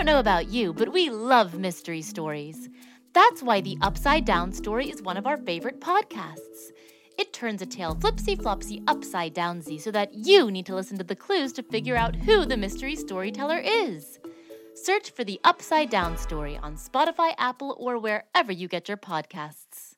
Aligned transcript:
Don't 0.00 0.06
know 0.06 0.18
about 0.18 0.48
you, 0.48 0.72
but 0.72 0.94
we 0.94 1.10
love 1.10 1.58
mystery 1.58 2.00
stories. 2.00 2.70
That's 3.12 3.42
why 3.42 3.60
The 3.60 3.76
Upside 3.82 4.24
Down 4.24 4.50
Story 4.50 4.88
is 4.88 5.02
one 5.02 5.18
of 5.18 5.26
our 5.26 5.36
favorite 5.36 5.78
podcasts. 5.78 6.70
It 7.18 7.34
turns 7.34 7.60
a 7.60 7.66
tale 7.66 7.94
flipsy 7.94 8.40
flopsy 8.40 8.82
upside 8.86 9.34
downsy 9.34 9.78
so 9.78 9.90
that 9.90 10.14
you 10.14 10.50
need 10.50 10.64
to 10.64 10.74
listen 10.74 10.96
to 10.96 11.04
the 11.04 11.14
clues 11.14 11.52
to 11.52 11.62
figure 11.62 11.96
out 11.96 12.16
who 12.16 12.46
the 12.46 12.56
mystery 12.56 12.96
storyteller 12.96 13.58
is. 13.58 14.18
Search 14.72 15.10
for 15.10 15.22
The 15.22 15.38
Upside 15.44 15.90
Down 15.90 16.16
Story 16.16 16.56
on 16.62 16.76
Spotify, 16.76 17.34
Apple, 17.36 17.76
or 17.78 17.98
wherever 17.98 18.52
you 18.52 18.68
get 18.68 18.88
your 18.88 18.96
podcasts. 18.96 19.89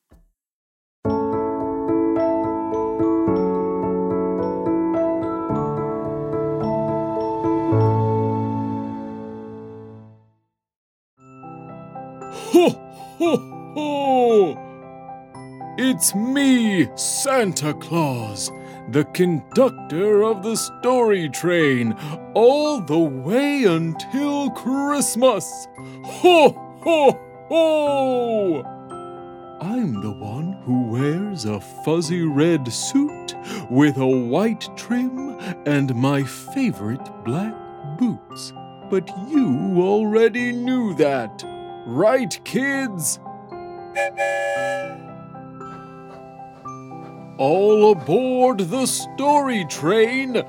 Ho, 12.53 12.69
ho, 13.17 13.37
ho! 13.75 15.75
It's 15.79 16.15
me, 16.15 16.87
Santa 16.97 17.73
Claus, 17.73 18.53
the 18.91 19.05
conductor 19.15 20.23
of 20.23 20.43
the 20.43 20.57
story 20.57 21.31
train, 21.31 21.97
all 22.35 22.83
the 22.83 22.99
way 22.99 23.65
until 23.65 24.51
Christmas. 24.51 25.67
Ho, 26.05 26.51
ho, 26.83 27.19
ho! 27.49 28.63
I'm 29.63 30.03
the 30.03 30.13
one 30.13 30.53
who 30.67 30.89
wears 30.89 31.47
a 31.47 31.59
fuzzy 31.59 32.21
red 32.21 32.71
suit 32.71 33.35
with 33.71 33.97
a 33.97 34.07
white 34.07 34.69
trim 34.77 35.39
and 35.65 35.95
my 35.95 36.23
favorite 36.23 37.25
black 37.25 37.55
boots. 37.99 38.53
But 38.91 39.09
you 39.31 39.79
already 39.79 40.53
knew 40.53 40.93
that. 40.97 41.43
Right, 41.87 42.39
kids? 42.45 43.19
All 47.39 47.91
aboard 47.91 48.59
the 48.61 48.87
story 48.87 49.65
train! 49.65 50.43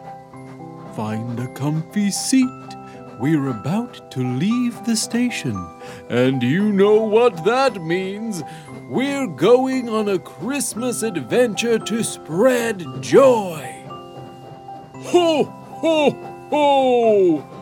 Find 0.95 1.39
a 1.39 1.47
comfy 1.55 2.11
seat. 2.11 2.47
We're 3.19 3.49
about 3.49 4.11
to 4.11 4.19
leave 4.19 4.85
the 4.85 4.95
station. 4.95 5.55
And 6.09 6.43
you 6.43 6.71
know 6.71 7.01
what 7.01 7.43
that 7.45 7.81
means. 7.81 8.43
We're 8.89 9.27
going 9.27 9.89
on 9.89 10.09
a 10.09 10.19
Christmas 10.19 11.01
adventure 11.01 11.79
to 11.79 12.03
spread 12.03 12.85
joy. 13.01 13.85
Ho, 14.93 15.43
ho, 15.45 16.11
ho! 16.51 17.52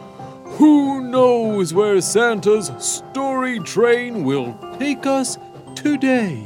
Who 0.58 1.02
knows 1.02 1.74
where 1.74 2.02
Santa's 2.02 2.72
story 2.78 3.60
train 3.60 4.24
will 4.24 4.58
take 4.78 5.06
us 5.06 5.38
today? 5.76 6.42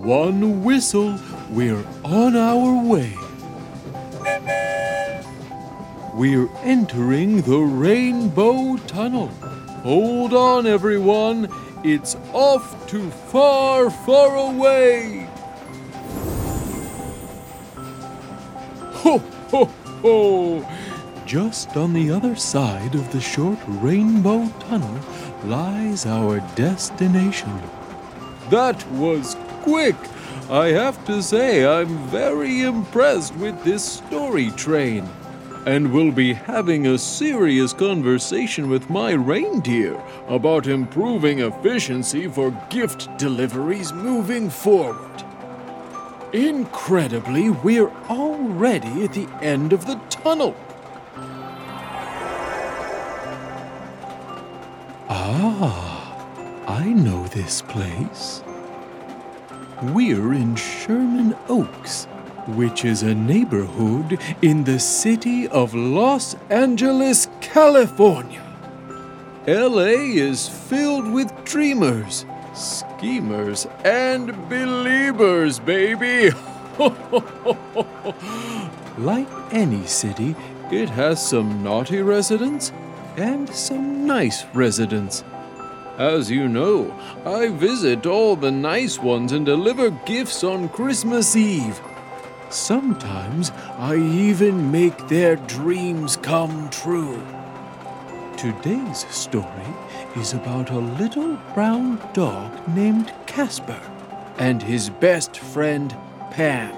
One 0.00 0.62
whistle, 0.62 1.18
we're 1.50 1.84
on 2.04 2.36
our 2.36 2.82
way. 2.84 3.14
We're 6.14 6.48
entering 6.62 7.42
the 7.42 7.58
Rainbow 7.58 8.76
Tunnel. 8.86 9.28
Hold 9.82 10.32
on, 10.32 10.66
everyone. 10.66 11.48
It's 11.82 12.14
off 12.32 12.86
to 12.88 13.10
far, 13.10 13.90
far 13.90 14.36
away. 14.36 15.28
Ho, 19.02 19.18
ho, 19.50 19.64
ho! 19.64 20.83
Just 21.34 21.76
on 21.76 21.92
the 21.92 22.12
other 22.12 22.36
side 22.36 22.94
of 22.94 23.10
the 23.10 23.20
short 23.20 23.58
rainbow 23.66 24.48
tunnel 24.60 25.00
lies 25.42 26.06
our 26.06 26.38
destination. 26.54 27.60
That 28.50 28.88
was 28.92 29.34
quick! 29.62 29.96
I 30.48 30.68
have 30.68 31.04
to 31.06 31.20
say, 31.20 31.66
I'm 31.66 32.06
very 32.06 32.60
impressed 32.60 33.34
with 33.34 33.64
this 33.64 33.84
story 33.84 34.52
train. 34.52 35.08
And 35.66 35.92
we'll 35.92 36.12
be 36.12 36.34
having 36.34 36.86
a 36.86 36.98
serious 36.98 37.72
conversation 37.72 38.70
with 38.70 38.88
my 38.88 39.10
reindeer 39.10 40.00
about 40.28 40.68
improving 40.68 41.40
efficiency 41.40 42.28
for 42.28 42.52
gift 42.70 43.08
deliveries 43.18 43.92
moving 43.92 44.48
forward. 44.48 45.24
Incredibly, 46.32 47.50
we're 47.50 47.90
already 48.08 49.02
at 49.02 49.14
the 49.14 49.26
end 49.42 49.72
of 49.72 49.84
the 49.84 49.96
tunnel. 50.08 50.54
Ah, 55.26 56.22
I 56.68 56.84
know 56.84 57.26
this 57.28 57.62
place. 57.62 58.42
We're 59.94 60.34
in 60.34 60.54
Sherman 60.54 61.34
Oaks, 61.48 62.04
which 62.48 62.84
is 62.84 63.02
a 63.02 63.14
neighborhood 63.14 64.20
in 64.42 64.64
the 64.64 64.78
city 64.78 65.48
of 65.48 65.72
Los 65.72 66.34
Angeles, 66.50 67.28
California. 67.40 68.44
LA 69.46 69.96
is 70.28 70.46
filled 70.46 71.10
with 71.10 71.32
dreamers, 71.46 72.26
schemers, 72.52 73.66
and 73.82 74.26
believers, 74.50 75.58
baby. 75.58 76.32
like 78.98 79.28
any 79.52 79.86
city, 79.86 80.36
it 80.70 80.90
has 80.90 81.26
some 81.26 81.62
naughty 81.62 82.02
residents 82.02 82.72
and 83.16 83.48
some 83.48 84.06
nice 84.06 84.44
residents. 84.54 85.24
As 85.98 86.30
you 86.30 86.48
know, 86.48 86.92
I 87.24 87.48
visit 87.48 88.06
all 88.06 88.34
the 88.34 88.50
nice 88.50 88.98
ones 88.98 89.32
and 89.32 89.46
deliver 89.46 89.90
gifts 89.90 90.42
on 90.42 90.68
Christmas 90.68 91.36
Eve. 91.36 91.80
Sometimes 92.50 93.50
I 93.78 93.96
even 93.96 94.70
make 94.72 95.08
their 95.08 95.36
dreams 95.36 96.16
come 96.16 96.68
true. 96.70 97.22
Today's 98.36 99.06
story 99.14 99.66
is 100.16 100.32
about 100.32 100.70
a 100.70 100.78
little 100.78 101.36
brown 101.54 102.00
dog 102.12 102.52
named 102.74 103.12
Casper 103.26 103.80
and 104.38 104.62
his 104.62 104.90
best 104.90 105.36
friend 105.36 105.96
Pam. 106.30 106.74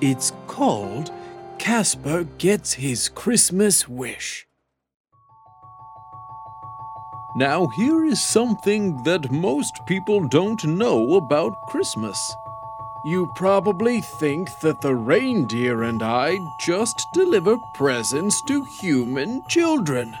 It's 0.00 0.32
called 0.46 1.10
Casper 1.58 2.24
Gets 2.38 2.74
His 2.74 3.08
Christmas 3.08 3.88
Wish. 3.88 4.46
Now, 7.34 7.66
here 7.66 8.04
is 8.04 8.20
something 8.20 9.04
that 9.04 9.30
most 9.30 9.86
people 9.86 10.26
don't 10.28 10.62
know 10.64 11.14
about 11.14 11.66
Christmas. 11.66 12.36
You 13.04 13.26
probably 13.34 14.02
think 14.02 14.60
that 14.60 14.82
the 14.82 14.94
reindeer 14.94 15.82
and 15.82 16.02
I 16.02 16.38
just 16.58 17.08
deliver 17.14 17.56
presents 17.72 18.42
to 18.42 18.64
human 18.64 19.42
children. 19.48 20.14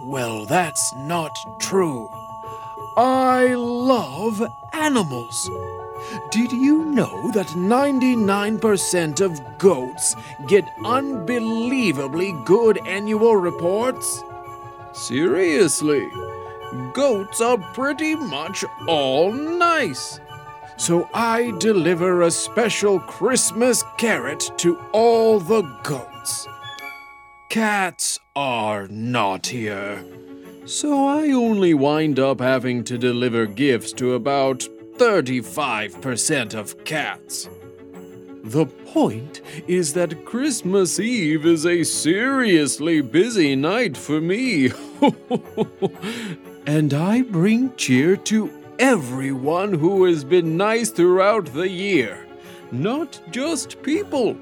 Well, 0.00 0.46
that's 0.46 0.94
not 0.94 1.36
true. 1.60 2.08
I 2.96 3.54
love 3.54 4.42
animals. 4.72 5.50
Did 6.30 6.50
you 6.50 6.84
know 6.86 7.30
that 7.32 7.48
99% 7.48 9.20
of 9.20 9.58
goats 9.58 10.16
get 10.48 10.64
unbelievably 10.84 12.32
good 12.46 12.80
annual 12.86 13.36
reports? 13.36 14.24
Seriously, 14.92 16.06
goats 16.92 17.40
are 17.40 17.58
pretty 17.72 18.14
much 18.14 18.64
all 18.86 19.32
nice. 19.32 20.20
So 20.76 21.08
I 21.14 21.52
deliver 21.58 22.22
a 22.22 22.30
special 22.30 23.00
Christmas 23.00 23.84
carrot 23.98 24.50
to 24.58 24.78
all 24.92 25.38
the 25.40 25.62
goats. 25.82 26.46
Cats 27.48 28.18
are 28.34 28.88
naughtier. 28.88 30.04
So 30.64 31.06
I 31.06 31.30
only 31.30 31.74
wind 31.74 32.18
up 32.18 32.40
having 32.40 32.84
to 32.84 32.96
deliver 32.98 33.46
gifts 33.46 33.92
to 33.94 34.14
about 34.14 34.66
35% 34.96 36.54
of 36.54 36.84
cats. 36.84 37.48
The 38.44 38.66
point 38.66 39.40
is 39.68 39.92
that 39.92 40.24
Christmas 40.24 40.98
Eve 40.98 41.46
is 41.46 41.64
a 41.64 41.84
seriously 41.84 43.00
busy 43.00 43.54
night 43.54 43.96
for 43.96 44.20
me. 44.20 44.72
and 46.66 46.92
I 46.92 47.22
bring 47.22 47.72
cheer 47.76 48.16
to 48.16 48.50
everyone 48.80 49.74
who 49.74 50.02
has 50.04 50.24
been 50.24 50.56
nice 50.56 50.90
throughout 50.90 51.46
the 51.52 51.68
year, 51.68 52.26
not 52.72 53.20
just 53.30 53.80
people. 53.80 54.36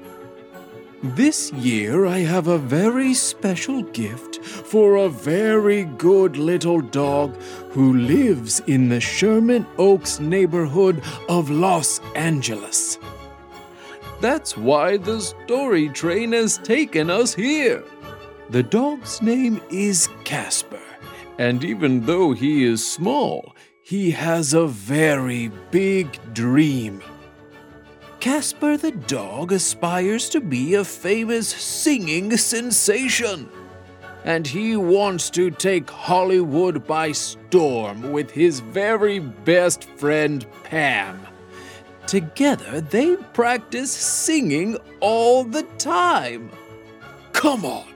This 1.03 1.51
year 1.53 2.07
I 2.07 2.19
have 2.19 2.47
a 2.47 2.57
very 2.57 3.13
special 3.13 3.83
gift 3.83 4.43
for 4.43 4.95
a 4.95 5.09
very 5.09 5.83
good 5.83 6.37
little 6.37 6.81
dog 6.81 7.35
who 7.69 7.97
lives 7.97 8.61
in 8.65 8.89
the 8.89 8.99
Sherman 8.99 9.67
Oaks 9.77 10.19
neighborhood 10.19 11.03
of 11.29 11.51
Los 11.51 11.99
Angeles. 12.15 12.97
That's 14.21 14.55
why 14.55 14.97
the 14.97 15.19
story 15.19 15.89
train 15.89 16.33
has 16.33 16.59
taken 16.59 17.09
us 17.09 17.33
here. 17.33 17.83
The 18.51 18.61
dog's 18.61 19.19
name 19.19 19.59
is 19.71 20.09
Casper, 20.23 20.79
and 21.39 21.63
even 21.63 22.05
though 22.05 22.31
he 22.31 22.63
is 22.63 22.87
small, 22.87 23.55
he 23.81 24.11
has 24.11 24.53
a 24.53 24.67
very 24.67 25.47
big 25.71 26.19
dream. 26.35 27.01
Casper 28.19 28.77
the 28.77 28.91
dog 28.91 29.51
aspires 29.51 30.29
to 30.29 30.39
be 30.39 30.75
a 30.75 30.83
famous 30.83 31.47
singing 31.47 32.37
sensation. 32.37 33.49
And 34.23 34.45
he 34.45 34.75
wants 34.75 35.31
to 35.31 35.49
take 35.49 35.89
Hollywood 35.89 36.85
by 36.85 37.13
storm 37.13 38.11
with 38.11 38.29
his 38.29 38.59
very 38.59 39.17
best 39.17 39.85
friend 39.85 40.45
Pam. 40.63 41.25
Together, 42.11 42.81
they 42.81 43.15
practice 43.31 43.89
singing 43.89 44.75
all 44.99 45.45
the 45.45 45.63
time. 45.77 46.51
Come 47.31 47.63
on, 47.63 47.87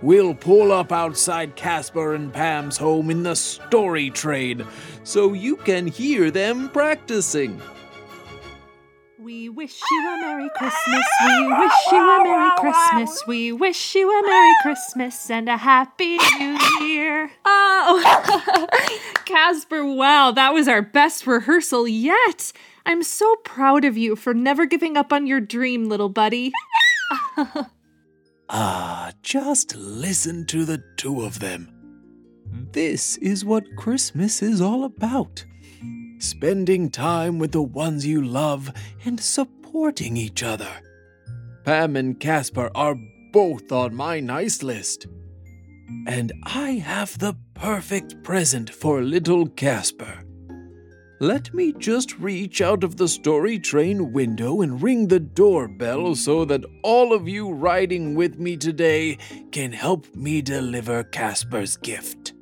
we'll 0.00 0.32
pull 0.32 0.72
up 0.72 0.90
outside 0.90 1.54
Casper 1.54 2.14
and 2.14 2.32
Pam's 2.32 2.78
home 2.78 3.10
in 3.10 3.24
the 3.24 3.36
story 3.36 4.08
train 4.08 4.64
so 5.04 5.34
you 5.34 5.56
can 5.56 5.86
hear 5.86 6.30
them 6.30 6.70
practicing. 6.70 7.60
We 9.18 9.50
wish 9.50 9.78
you 9.90 10.08
a 10.08 10.16
Merry 10.16 10.48
Christmas. 10.56 11.04
We 11.26 11.48
wish 11.48 11.72
you 11.92 11.98
a 11.98 12.24
Merry 12.24 12.50
Christmas. 12.56 13.22
We 13.26 13.52
wish 13.52 13.94
you 13.94 14.10
a 14.10 14.22
Merry 14.26 14.54
Christmas 14.62 15.28
and 15.28 15.46
a 15.46 15.58
Happy 15.58 16.16
New 16.38 16.58
Year. 16.80 17.30
Oh, 17.44 18.66
Casper, 19.26 19.84
wow, 19.84 20.30
that 20.30 20.54
was 20.54 20.68
our 20.68 20.80
best 20.80 21.26
rehearsal 21.26 21.86
yet. 21.86 22.54
I'm 22.88 23.02
so 23.02 23.36
proud 23.44 23.84
of 23.84 23.98
you 23.98 24.16
for 24.16 24.32
never 24.32 24.64
giving 24.64 24.96
up 24.96 25.12
on 25.12 25.26
your 25.26 25.40
dream, 25.40 25.90
little 25.90 26.08
buddy. 26.08 26.52
ah, 28.48 29.12
just 29.22 29.76
listen 29.76 30.46
to 30.46 30.64
the 30.64 30.82
two 30.96 31.20
of 31.20 31.38
them. 31.38 31.70
This 32.72 33.18
is 33.18 33.44
what 33.44 33.76
Christmas 33.76 34.42
is 34.42 34.62
all 34.62 34.84
about 34.84 35.44
spending 36.18 36.90
time 36.90 37.38
with 37.38 37.52
the 37.52 37.62
ones 37.62 38.04
you 38.04 38.20
love 38.20 38.72
and 39.04 39.20
supporting 39.20 40.16
each 40.16 40.42
other. 40.42 40.70
Pam 41.64 41.94
and 41.94 42.18
Casper 42.18 42.70
are 42.74 42.96
both 43.32 43.70
on 43.70 43.94
my 43.94 44.18
nice 44.18 44.62
list. 44.62 45.06
And 46.06 46.32
I 46.42 46.70
have 46.70 47.18
the 47.18 47.36
perfect 47.54 48.24
present 48.24 48.70
for 48.70 49.02
little 49.02 49.46
Casper. 49.46 50.24
Let 51.20 51.52
me 51.52 51.72
just 51.72 52.16
reach 52.20 52.60
out 52.60 52.84
of 52.84 52.96
the 52.96 53.08
story 53.08 53.58
train 53.58 54.12
window 54.12 54.60
and 54.60 54.80
ring 54.80 55.08
the 55.08 55.18
doorbell 55.18 56.14
so 56.14 56.44
that 56.44 56.64
all 56.84 57.12
of 57.12 57.26
you 57.26 57.50
riding 57.50 58.14
with 58.14 58.38
me 58.38 58.56
today 58.56 59.18
can 59.50 59.72
help 59.72 60.14
me 60.14 60.42
deliver 60.42 61.02
Casper's 61.02 61.76
gift. 61.76 62.34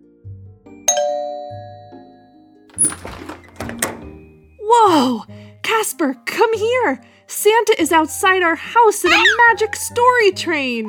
Whoa! 4.61 5.25
Casper, 5.63 6.15
come 6.27 6.53
here! 6.53 7.03
Santa 7.29 7.81
is 7.81 7.93
outside 7.93 8.43
our 8.43 8.57
house 8.57 9.07
in 9.07 9.13
a 9.13 9.25
magic 9.49 9.75
story 9.75 10.33
train! 10.33 10.87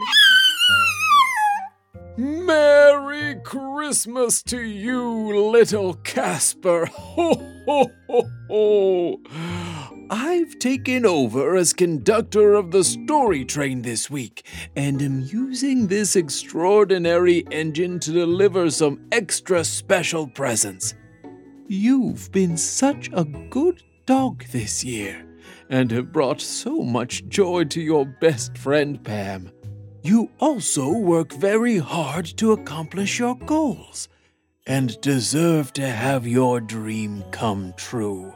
Merry 2.20 3.36
Christmas 3.44 4.42
to 4.44 4.60
you, 4.60 5.40
little 5.52 5.94
Casper! 5.94 6.88
Ho, 6.88 7.36
ho, 7.68 7.92
ho, 8.10 8.30
ho! 8.50 9.22
I've 10.10 10.58
taken 10.58 11.06
over 11.06 11.56
as 11.56 11.74
conductor 11.74 12.56
of 12.56 12.72
the 12.72 12.84
story 12.84 13.46
train 13.46 13.84
this 13.84 14.10
week 14.10 14.48
and 14.76 15.00
am 15.00 15.22
using 15.22 15.86
this 15.86 16.16
extraordinary 16.16 17.46
engine 17.52 18.00
to 18.00 18.12
deliver 18.12 18.72
some 18.72 19.06
extra 19.12 19.64
special 19.64 20.26
presents. 20.26 20.96
You've 21.68 22.32
been 22.32 22.58
such 22.58 23.12
a 23.14 23.26
good 23.26 23.84
dog 24.08 24.44
this 24.46 24.84
year 24.84 25.24
and 25.70 25.92
have 25.92 26.12
brought 26.12 26.42
so 26.42 26.82
much 26.82 27.28
joy 27.28 27.66
to 27.66 27.80
your 27.80 28.06
best 28.06 28.58
friend 28.58 29.04
Pam. 29.04 29.52
You 30.04 30.30
also 30.40 30.90
work 30.90 31.34
very 31.34 31.78
hard 31.78 32.26
to 32.38 32.52
accomplish 32.52 33.20
your 33.20 33.36
goals 33.36 34.08
and 34.66 35.00
deserve 35.02 35.74
to 35.74 35.88
have 35.88 36.28
your 36.28 36.60
dream 36.60 37.24
come 37.32 37.74
true. 37.78 38.34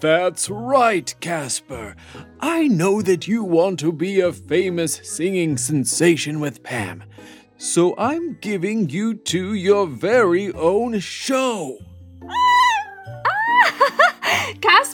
That's 0.00 0.50
right, 0.50 1.14
Casper. 1.20 1.96
I 2.40 2.68
know 2.68 3.02
that 3.02 3.26
you 3.26 3.44
want 3.44 3.78
to 3.80 3.92
be 3.92 4.20
a 4.20 4.32
famous 4.32 5.00
singing 5.02 5.56
sensation 5.56 6.40
with 6.40 6.62
Pam, 6.62 7.04
so 7.56 7.94
I'm 7.96 8.36
giving 8.40 8.90
you 8.90 9.14
two 9.14 9.54
your 9.54 9.86
very 9.86 10.52
own 10.52 10.98
show. 10.98 11.78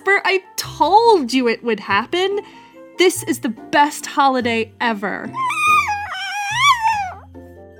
Casper, 0.02 0.20
I 0.24 0.42
told 0.56 1.32
you 1.32 1.46
it 1.46 1.62
would 1.62 1.78
happen. 1.78 2.40
This 2.98 3.22
is 3.22 3.38
the 3.38 3.50
best 3.50 4.04
holiday 4.04 4.72
ever. 4.80 5.32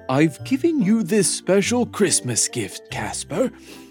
I've 0.09 0.45
given 0.45 0.81
you 0.83 1.03
this 1.03 1.29
special 1.29 1.85
Christmas 1.85 2.47
gift, 2.47 2.93
Casper. 2.93 3.51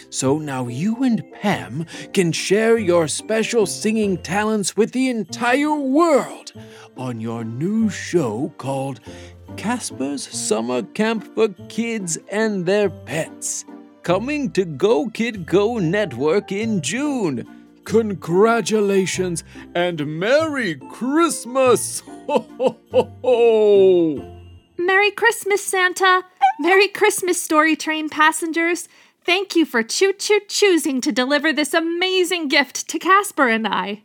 So 0.09 0.37
now 0.37 0.69
you 0.69 1.03
and 1.03 1.29
Pam 1.33 1.85
can 2.13 2.31
share 2.31 2.77
your 2.77 3.09
special 3.09 3.65
singing 3.65 4.17
talents 4.17 4.77
with 4.77 4.93
the 4.93 5.09
entire 5.09 5.75
world 5.75 6.53
on 6.95 7.19
your 7.19 7.43
new 7.43 7.89
show 7.89 8.53
called 8.57 9.01
Casper's 9.57 10.25
Summer 10.25 10.83
Camp 10.83 11.35
for 11.35 11.49
Kids 11.67 12.17
and 12.31 12.65
Their 12.65 12.89
Pets, 12.89 13.65
coming 14.03 14.51
to 14.51 14.63
Go 14.63 15.09
Kid 15.09 15.45
Go 15.45 15.79
Network 15.79 16.53
in 16.53 16.81
June. 16.81 17.60
Congratulations 17.91 19.43
and 19.75 20.17
Merry 20.17 20.75
Christmas! 20.75 21.99
Ho, 21.99 22.47
ho, 22.57 22.77
ho, 22.89 23.11
ho. 23.21 24.37
Merry 24.77 25.11
Christmas, 25.11 25.61
Santa! 25.61 26.23
Merry 26.57 26.87
Christmas, 26.87 27.41
Story 27.41 27.75
Train 27.75 28.07
passengers! 28.07 28.87
Thank 29.25 29.57
you 29.57 29.65
for 29.65 29.83
choo 29.83 30.13
choo 30.13 30.39
choosing 30.47 31.01
to 31.01 31.11
deliver 31.11 31.51
this 31.51 31.73
amazing 31.73 32.47
gift 32.47 32.87
to 32.87 32.97
Casper 32.97 33.49
and 33.49 33.67
I. 33.67 34.03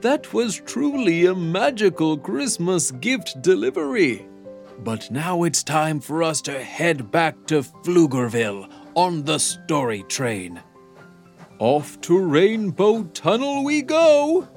That 0.00 0.34
was 0.34 0.60
truly 0.66 1.26
a 1.26 1.34
magical 1.36 2.18
Christmas 2.18 2.90
gift 2.90 3.40
delivery. 3.40 4.26
But 4.80 5.12
now 5.12 5.44
it's 5.44 5.62
time 5.62 6.00
for 6.00 6.24
us 6.24 6.40
to 6.42 6.60
head 6.60 7.12
back 7.12 7.46
to 7.46 7.62
Pflugerville 7.62 8.81
on 8.94 9.24
the 9.24 9.38
story 9.38 10.04
train. 10.08 10.62
Off 11.58 12.00
to 12.02 12.18
Rainbow 12.18 13.04
Tunnel 13.14 13.64
we 13.64 13.82
go! 13.82 14.48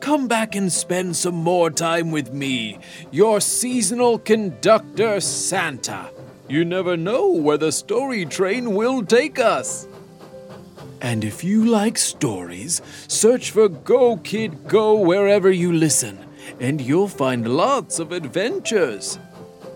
Come 0.00 0.28
back 0.28 0.54
and 0.54 0.72
spend 0.72 1.16
some 1.16 1.34
more 1.34 1.70
time 1.70 2.10
with 2.10 2.32
me, 2.32 2.78
your 3.10 3.40
seasonal 3.40 4.18
conductor, 4.18 5.20
Santa. 5.20 6.10
You 6.48 6.64
never 6.64 6.96
know 6.96 7.28
where 7.30 7.58
the 7.58 7.72
story 7.72 8.24
train 8.24 8.74
will 8.74 9.04
take 9.04 9.38
us. 9.38 9.88
And 11.00 11.24
if 11.24 11.42
you 11.42 11.64
like 11.64 11.98
stories, 11.98 12.80
search 13.08 13.50
for 13.50 13.68
Go 13.68 14.16
Kid 14.18 14.68
Go 14.68 14.94
wherever 14.94 15.50
you 15.50 15.72
listen, 15.72 16.18
and 16.60 16.80
you'll 16.80 17.08
find 17.08 17.56
lots 17.56 17.98
of 17.98 18.12
adventures. 18.12 19.18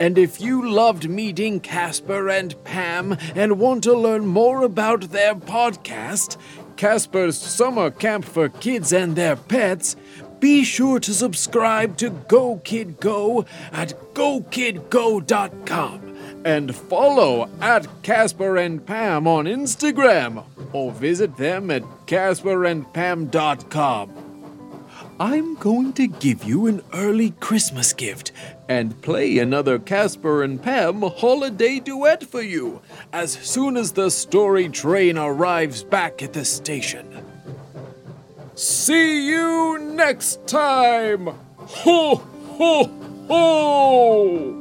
And 0.01 0.17
if 0.17 0.41
you 0.41 0.67
loved 0.69 1.09
meeting 1.11 1.61
Casper 1.61 2.31
and 2.31 2.65
Pam 2.65 3.19
and 3.35 3.61
want 3.61 3.85
to 3.85 3.93
learn 3.93 4.27
more 4.27 4.65
about 4.65 5.11
their 5.11 5.35
podcast, 5.35 6.39
Casper's 6.77 7.37
Summer 7.37 7.91
Camp 7.91 8.25
for 8.25 8.49
Kids 8.49 8.95
and 8.95 9.15
Their 9.15 9.37
Pets, 9.37 9.97
be 10.41 10.65
sure 10.65 10.99
to 11.01 11.13
subscribe 11.13 11.99
to 11.99 12.09
Go 12.09 12.63
Kid 12.65 12.99
Go 12.99 13.45
at 13.73 13.93
gokidgo.com 14.15 16.17
and 16.47 16.75
follow 16.75 17.51
at 17.61 17.87
Casper 18.03 18.57
and 18.57 18.87
Pam 18.87 19.27
on 19.27 19.45
Instagram 19.45 20.47
or 20.73 20.93
visit 20.93 21.37
them 21.37 21.71
at 21.71 21.83
casperandpam.com. 22.07 24.15
I'm 25.21 25.55
going 25.57 25.93
to 25.93 26.07
give 26.07 26.45
you 26.45 26.67
an 26.67 26.81
early 26.95 27.33
Christmas 27.33 27.93
gift 27.93 28.33
and 28.71 29.03
play 29.03 29.39
another 29.39 29.81
Casper 29.81 30.45
and 30.45 30.63
Pam 30.63 31.03
holiday 31.03 31.81
duet 31.81 32.23
for 32.23 32.41
you 32.41 32.81
as 33.13 33.33
soon 33.33 33.77
as 33.77 33.91
the 33.91 34.09
story 34.11 34.69
train 34.69 35.19
arrives 35.19 35.83
back 35.83 36.23
at 36.23 36.35
the 36.35 36.45
station. 36.45 37.05
See 38.55 39.27
you 39.29 39.77
next 39.81 40.47
time! 40.47 41.27
Ho, 41.57 42.15
ho, 42.15 42.85
ho! 43.27 44.61